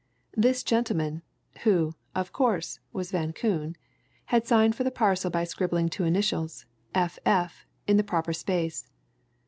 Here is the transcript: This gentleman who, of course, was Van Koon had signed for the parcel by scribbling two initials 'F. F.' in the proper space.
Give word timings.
This 0.35 0.63
gentleman 0.63 1.21
who, 1.61 1.93
of 2.15 2.33
course, 2.33 2.79
was 2.91 3.11
Van 3.11 3.33
Koon 3.33 3.75
had 4.25 4.47
signed 4.47 4.75
for 4.75 4.83
the 4.83 4.89
parcel 4.89 5.29
by 5.29 5.43
scribbling 5.43 5.89
two 5.89 6.05
initials 6.05 6.65
'F. 6.95 7.19
F.' 7.23 7.67
in 7.85 7.97
the 7.97 8.03
proper 8.03 8.33
space. 8.33 8.89